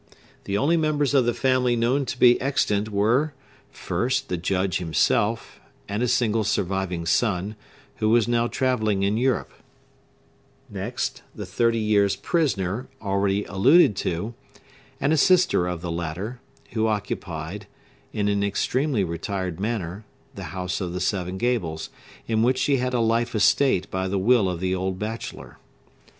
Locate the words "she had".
22.57-22.95